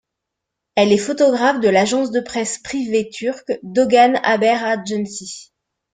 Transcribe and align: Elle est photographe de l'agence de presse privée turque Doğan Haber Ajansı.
Elle 0.73 0.93
est 0.93 0.97
photographe 0.97 1.59
de 1.59 1.69
l'agence 1.69 2.09
de 2.09 2.21
presse 2.21 2.57
privée 2.57 3.09
turque 3.11 3.59
Doğan 3.61 4.15
Haber 4.23 4.63
Ajansı. 4.65 5.51